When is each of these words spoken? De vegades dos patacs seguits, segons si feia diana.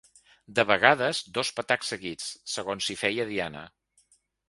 De 0.59 0.63
vegades 0.69 1.19
dos 1.37 1.53
patacs 1.61 1.93
seguits, 1.95 2.33
segons 2.57 2.91
si 2.91 2.99
feia 3.07 3.31
diana. 3.37 3.67